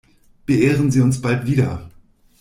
Beehren 0.47 0.89
Sie 0.89 0.99
uns 1.01 1.21
bald 1.21 1.45
wieder! 1.45 1.91